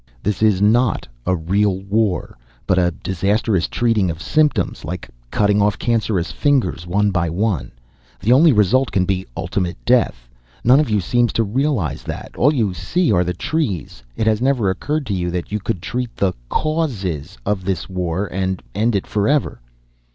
[0.23, 4.83] "This is not a real war, but a disastrous treating of symptoms.
[4.83, 7.71] Like cutting off cancerous fingers one by one.
[8.19, 10.27] The only result can be ultimate death.
[10.63, 12.31] None of you seem to realize that.
[12.35, 14.01] All you see are the trees.
[14.15, 18.25] It has never occurred to you that you could treat the causes of this war
[18.25, 19.61] and end it forever."